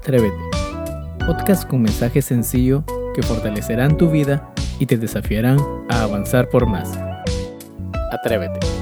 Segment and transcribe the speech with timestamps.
[0.00, 0.34] Atrévete.
[1.26, 2.84] Podcast con mensaje sencillo
[3.14, 5.58] que fortalecerán tu vida y te desafiarán
[5.90, 6.98] a avanzar por más.
[8.10, 8.79] Atrévete.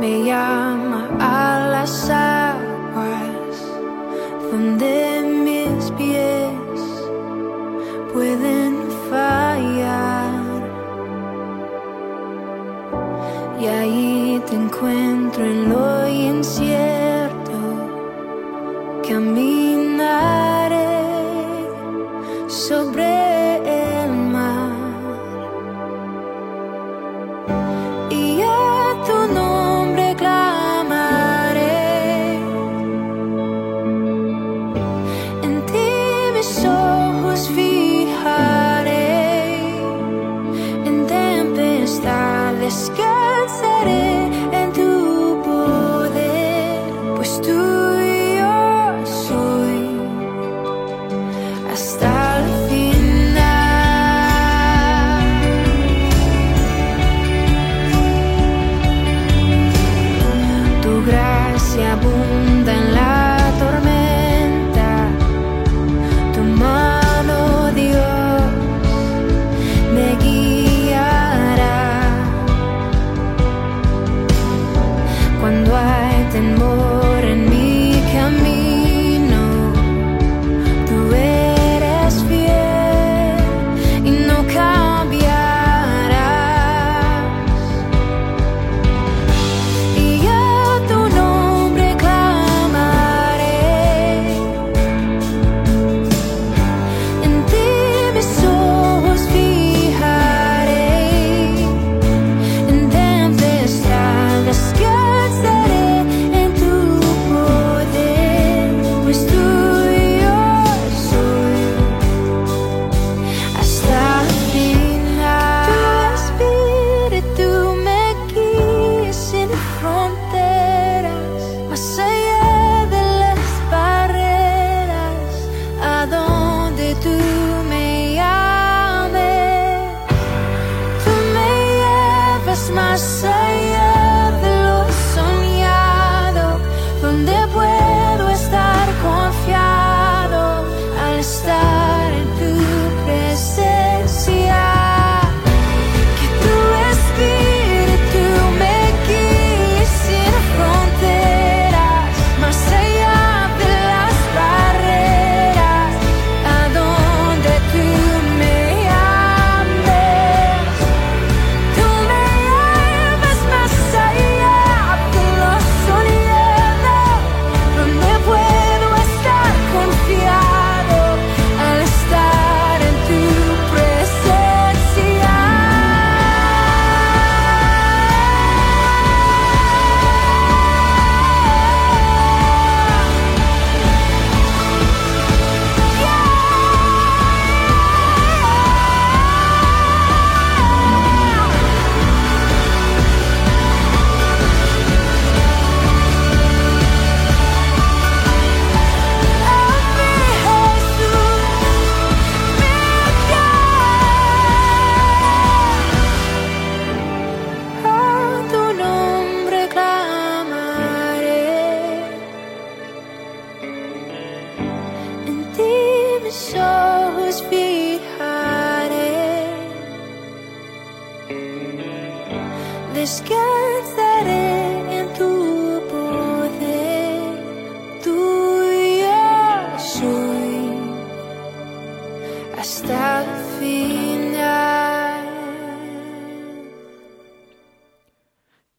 [0.00, 3.54] me llama a las aguas
[4.50, 6.80] donde mis pies
[8.14, 8.76] pueden
[9.10, 10.40] fallar.
[13.60, 17.58] Y ahí te encuentro en lo incierto,
[19.06, 20.78] caminaré
[22.48, 23.09] sobre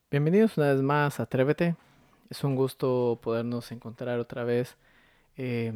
[0.09, 1.75] Bienvenidos una vez más a Atrévete.
[2.29, 4.77] Es un gusto podernos encontrar otra vez
[5.35, 5.73] eh,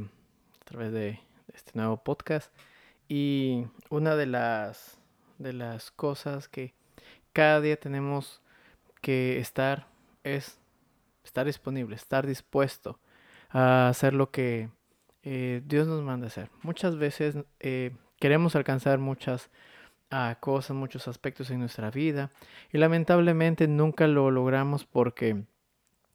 [0.61, 1.19] a través de
[1.53, 2.51] este nuevo podcast.
[3.07, 4.97] Y una de las,
[5.37, 6.73] de las cosas que
[7.33, 8.41] cada día tenemos
[9.01, 9.87] que estar
[10.23, 10.57] es
[11.23, 12.99] estar disponible, estar dispuesto
[13.49, 14.69] a hacer lo que
[15.23, 16.49] eh, Dios nos manda hacer.
[16.61, 19.49] Muchas veces eh, queremos alcanzar muchas
[20.09, 22.31] ah, cosas, muchos aspectos en nuestra vida
[22.71, 25.43] y lamentablemente nunca lo logramos porque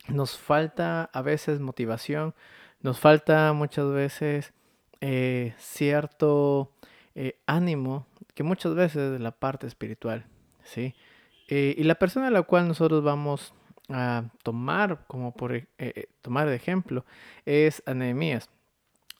[0.09, 2.35] nos falta a veces motivación,
[2.81, 4.53] nos falta muchas veces
[5.01, 6.73] eh, cierto
[7.47, 10.25] ánimo que muchas veces es la parte espiritual,
[10.63, 10.95] ¿sí?
[11.49, 13.53] y la persona a la cual nosotros vamos
[13.93, 17.05] a tomar como por e, eh, eh, tomar de ejemplo
[17.45, 18.49] es a Nehemías.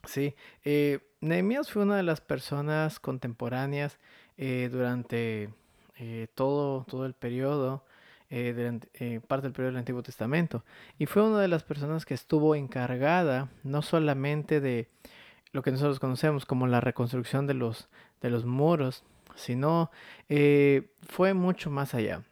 [0.05, 0.35] Sí,
[0.65, 3.99] eh, Nehemías fue una de las personas contemporáneas
[4.39, 5.51] durante
[6.35, 7.85] todo, todo el periodo,
[8.31, 10.65] parte del periodo del Antiguo Testamento.
[10.99, 14.89] Y fue una de las personas que estuvo encargada no solamente de
[15.53, 17.89] lo que nosotros conocemos como la reconstrucción de los,
[18.21, 19.05] de los muros,
[19.35, 19.91] sino
[21.09, 22.25] fue mucho más allá.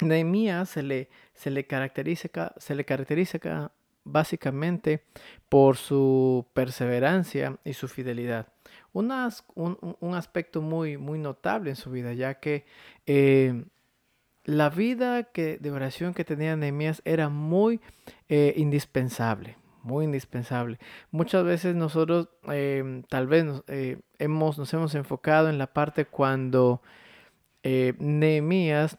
[0.00, 3.38] Nehemías se le, se le caracteriza, se le caracteriza
[4.04, 5.02] básicamente
[5.48, 8.48] por su perseverancia y su fidelidad.
[8.92, 9.10] un,
[10.14, 12.64] aspecto muy, muy notable en su vida, ya que
[13.06, 13.64] eh,
[14.44, 17.80] la vida que, de oración que tenía Nehemías era muy
[18.28, 20.78] eh, indispensable, muy indispensable.
[21.12, 26.04] Muchas veces nosotros em, tal vez nos, eh, hemos, nos hemos enfocado en la parte
[26.04, 26.82] cuando
[27.62, 28.98] Nehemías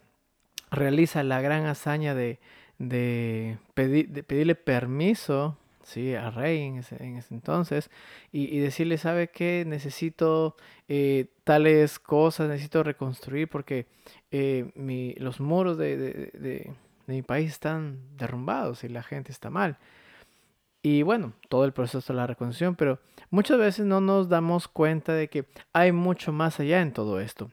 [0.71, 2.39] realiza la gran hazaña de,
[2.77, 6.13] de, pedirle permiso ¿sí?
[6.13, 6.97] al rey en ese,
[7.31, 7.89] entonces
[8.31, 9.63] y, decirle, ¿sabe qué?
[9.65, 10.55] Necesito
[10.87, 13.87] eh, tales cosas, necesito reconstruir porque
[14.31, 16.71] eh, los muros de,
[17.07, 19.77] mi país están derrumbados y la gente está mal.
[20.85, 22.99] Y bueno, todo el proceso de la reconstrucción, pero
[23.31, 27.49] muchas veces no nos damos cuenta de que hay mucho más allá en todo esto.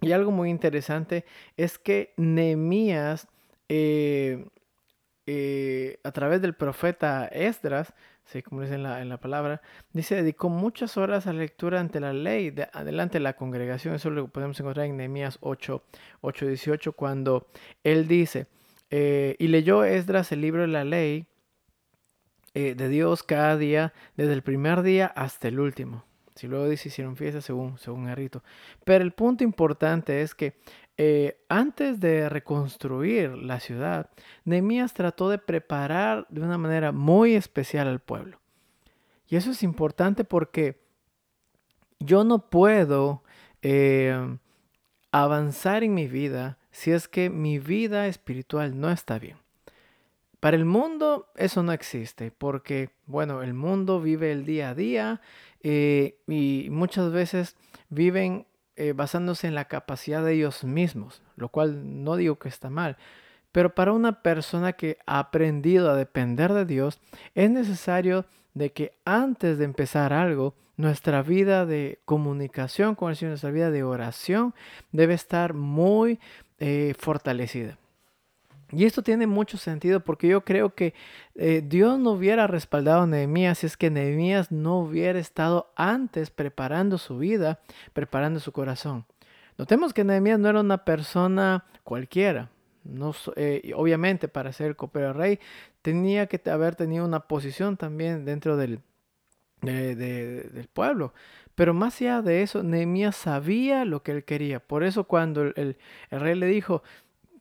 [0.00, 1.24] Y algo muy interesante
[1.56, 3.26] es que Nehemías,
[3.68, 4.46] eh,
[5.26, 7.94] eh, a través del profeta Esdras,
[8.26, 8.44] ¿sí?
[8.44, 9.60] como dice en la, en la, palabra,
[9.92, 13.96] dice, dedicó muchas horas a lectura ante la ley, de, adelante la congregación.
[13.96, 15.82] Eso lo podemos encontrar en Nehemías 8,
[16.20, 17.48] 8 18, cuando
[17.82, 18.46] él dice,
[18.88, 21.26] eh, y leyó Esdras el libro de la ley
[22.54, 26.04] de Dios cada día, desde el primer día hasta el último.
[26.34, 28.42] Si luego dice hicieron fiesta según, según el rito.
[28.84, 30.54] Pero el punto importante es que
[30.96, 34.10] eh, antes de reconstruir la ciudad,
[34.44, 38.40] Nehemías trató de preparar de una manera muy especial al pueblo.
[39.28, 40.82] Y eso es importante porque
[41.98, 43.22] yo no puedo
[43.62, 44.38] eh,
[45.10, 49.41] avanzar en mi vida si es que mi vida espiritual no está bien.
[50.42, 55.20] Para el mundo eso no existe, porque, bueno, el mundo vive el día a día
[55.62, 57.54] eh, y muchas veces
[57.90, 62.70] viven eh, basándose en la capacidad de ellos mismos, lo cual no digo que está
[62.70, 62.96] mal.
[63.52, 66.98] Pero para una persona que ha aprendido a depender de Dios,
[67.36, 68.24] es necesario
[68.54, 73.70] de que antes de empezar algo, nuestra vida de comunicación con el Señor, nuestra vida
[73.70, 74.56] de oración,
[74.90, 76.18] debe estar muy
[76.58, 77.78] eh, fortalecida.
[78.72, 80.94] Y esto tiene mucho sentido porque yo creo que
[81.34, 86.30] eh, Dios no hubiera respaldado a Nehemías si es que Nehemías no hubiera estado antes
[86.30, 87.60] preparando su vida,
[87.92, 89.04] preparando su corazón.
[89.58, 92.50] Notemos que Nehemías no era una persona cualquiera.
[92.84, 95.38] No, eh, obviamente para ser copero rey
[95.82, 98.80] tenía que haber tenido una posición también dentro del,
[99.60, 101.12] del pueblo.
[101.54, 104.60] Pero más allá de eso, Nehemías sabía lo que él quería.
[104.60, 105.76] Por eso cuando el,
[106.10, 106.82] el rey le dijo,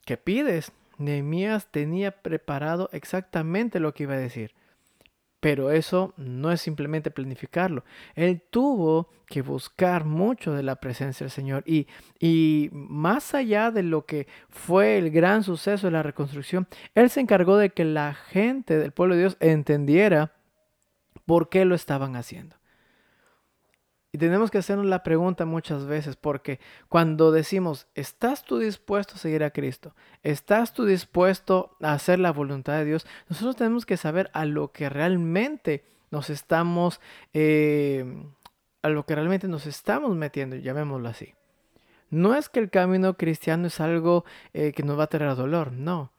[0.06, 0.74] ¿qué pides?
[1.02, 4.54] Nehemías tenía preparado exactamente lo que iba a decir.
[5.40, 7.84] Pero eso no es simplemente planificarlo.
[8.14, 11.64] Él tuvo que buscar mucho de la presencia del Señor.
[11.66, 11.88] Y,
[12.20, 17.22] y, más allá de lo que fue el gran suceso de la reconstrucción, Él se
[17.22, 20.34] encargó de que la gente del pueblo de Dios entendiera
[21.26, 22.61] por qué lo estaban haciendo.
[24.14, 29.18] Y tenemos que hacernos la pregunta muchas veces, porque cuando decimos, ¿estás tú dispuesto a
[29.18, 29.96] seguir a Cristo?
[30.22, 33.08] ¿Estás tú dispuesto a hacer la voluntad de Dios?
[33.30, 37.00] Nosotros tenemos que saber a lo que realmente nos estamos,
[37.34, 38.06] eh,
[38.82, 41.34] a lo que realmente nos estamos metiendo, llamémoslo así.
[42.10, 45.72] No es que el camino cristiano es algo eh, que nos va a traer dolor,
[45.72, 46.12] no.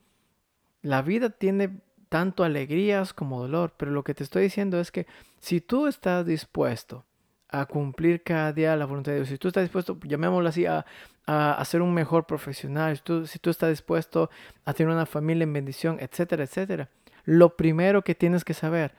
[0.81, 5.05] La vida tiene tanto alegrías como dolor, pero lo que te estoy diciendo es que
[5.39, 7.05] si tú estás dispuesto,
[7.53, 10.85] a cumplir cada día la voluntad de Dios, si tú estás dispuesto, llamémoslo así, a,
[11.27, 14.31] a, ser un mejor profesional, si tú, si tú estás dispuesto
[14.65, 16.89] a tener una familia en bendición, etcétera, etcétera,
[17.25, 18.95] lo primero que tienes que saber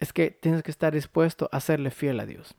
[0.00, 2.56] es que tienes que estar dispuesto a serle fiel a Dios.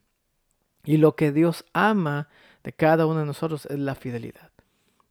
[0.86, 2.30] Y lo que Dios ama
[2.64, 4.50] de cada uno de nosotros es la fidelidad.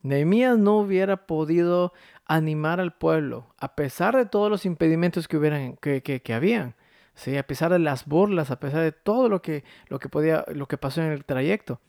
[0.01, 1.93] Nehemías no hubiera podido
[2.25, 6.75] animar al pueblo, a pesar de todos los impedimentos que, hubieran, que, que, habían,
[7.15, 7.37] ¿sí?
[7.37, 10.67] a pesar de las burlas, a pesar de todo lo que, lo que, podía, lo
[10.67, 11.81] que pasó en el trayecto.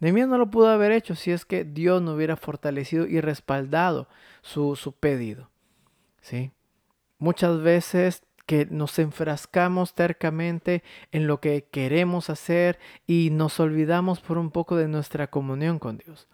[0.00, 4.08] Nehemías no lo pudo haber hecho si es que Dios no hubiera fortalecido y respaldado
[4.42, 5.50] su, su pedido.
[6.20, 6.52] ¿sí?
[7.18, 10.82] Muchas veces que nos enfrascamos tercamente
[11.12, 15.98] en lo que queremos hacer y nos olvidamos por un poco de nuestra comunión con
[15.98, 16.28] Dios.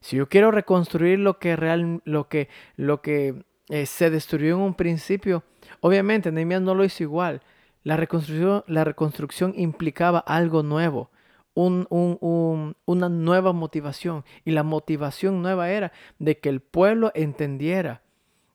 [0.00, 4.62] Si yo quiero reconstruir lo que real, lo que, lo que eh, se destruyó en
[4.62, 5.44] un principio,
[5.80, 7.40] obviamente Nehemías no lo hizo igual.
[7.84, 11.10] La reconstrucción, implicaba algo nuevo,
[11.54, 14.24] un, un, una nueva motivación.
[14.44, 18.02] Y la motivación nueva era de que el pueblo entendiera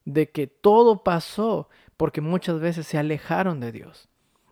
[0.05, 4.09] de que todo pasó porque muchas veces se alejaron de Dios.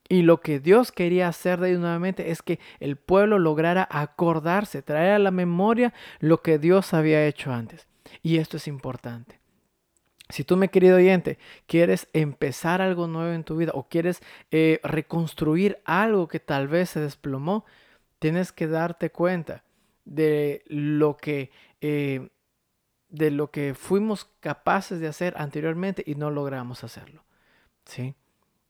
[0.10, 4.82] Y lo que Dios quería hacer de ellos nuevamente es que el pueblo lograra acordarse,
[4.82, 7.88] traer a la memoria lo que Dios había hecho antes.
[8.22, 9.40] Y esto es importante.
[10.30, 14.80] Si tú, mi querido oyente, quieres empezar algo nuevo en tu vida o quieres eh,
[14.84, 17.66] reconstruir algo que tal vez se desplomó,
[18.20, 19.64] tienes que darte cuenta
[20.06, 22.30] de lo que eh,
[23.10, 27.24] de lo que fuimos capaces de hacer anteriormente y no logramos hacerlo.
[27.86, 28.16] ¿sí?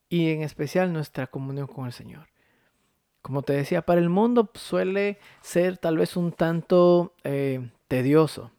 [0.10, 2.28] Y en especial nuestra comunión con el Señor.
[3.22, 8.52] Como te decía, para el mundo suele ser tal vez un tanto eh, tedioso,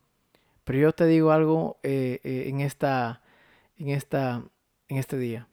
[0.68, 3.22] pero yo te digo algo eh, eh, en, esta,
[3.78, 4.42] en, esta,
[4.88, 5.48] en este día,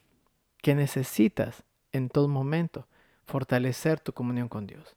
[0.62, 2.86] que necesitas en todo momento
[3.24, 4.94] fortalecer tu comunión con Dios.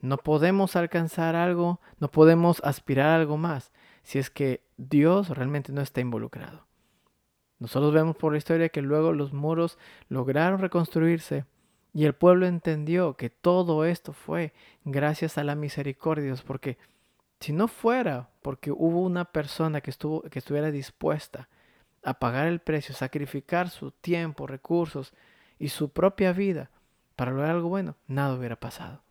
[0.00, 3.72] No podemos alcanzar algo, no podemos aspirar a algo más
[4.04, 6.64] si es que Dios realmente no está involucrado.
[7.58, 9.76] Nosotros vemos por la historia que luego los muros
[10.08, 11.46] lograron reconstruirse
[11.92, 14.52] y el pueblo entendió que todo esto fue
[14.84, 16.78] gracias a la misericordia de Dios, porque
[17.40, 21.48] si no fuera porque hubo una persona que, estuvo, que estuviera dispuesta
[22.02, 25.12] a pagar el precio, sacrificar su tiempo, recursos
[25.58, 26.70] y su propia vida
[27.16, 29.02] para lograr algo bueno, nada hubiera pasado.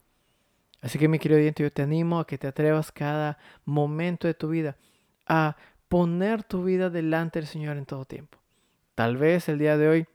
[0.82, 4.34] Así que mi querido oyente, yo te animo a que te atrevas cada momento de
[4.34, 4.78] tu vida
[5.26, 5.58] a
[5.90, 8.38] poner tu vida delante del Señor en todo tiempo.
[8.96, 10.08] Tal vez el día de hoy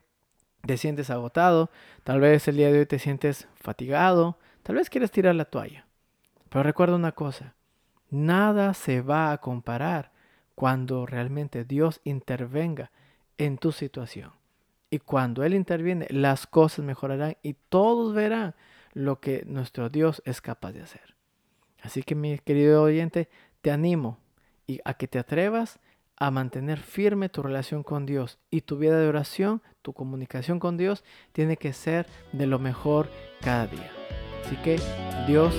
[0.66, 1.70] te sientes agotado,
[2.04, 5.86] tal vez el día de hoy te sientes fatigado, tal vez quieres tirar la toalla.
[6.48, 7.54] Pero recuerda una cosa,
[8.12, 10.12] nada se va a comparar
[10.54, 12.92] cuando realmente Dios intervenga
[13.38, 14.32] en tu situación.
[14.90, 18.54] Y cuando Él interviene, las cosas mejorarán y todos verán
[18.92, 21.16] lo que nuestro Dios es capaz de hacer.
[21.80, 23.28] Así que mi querido oyente,
[23.62, 24.18] te animo
[24.84, 25.80] a que te atrevas
[26.16, 30.76] a mantener firme tu relación con Dios y tu vida de oración, tu comunicación con
[30.76, 31.02] Dios
[31.32, 33.90] tiene que ser de lo mejor cada día.
[34.44, 34.78] Así que
[35.26, 35.54] Dios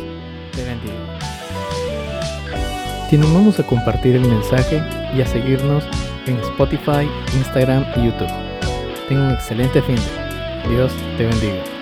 [0.53, 1.23] te bendiga.
[3.13, 4.82] Animamos a compartir el mensaje
[5.15, 5.84] y a seguirnos
[6.25, 8.27] en Spotify, Instagram y YouTube.
[9.08, 9.98] Tenga un excelente fin.
[10.67, 11.73] Dios te bendiga.